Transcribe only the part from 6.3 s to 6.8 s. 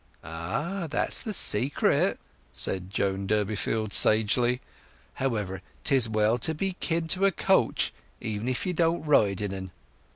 to be